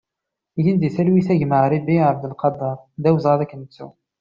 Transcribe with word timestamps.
Gen 0.63 0.77
di 0.81 0.89
talwit 0.95 1.29
a 1.33 1.35
gma 1.39 1.57
Aribi 1.65 1.95
Abdelkader, 2.09 2.77
d 3.01 3.03
awezɣi 3.09 3.31
ad 3.33 3.45
k-nettu! 3.49 3.87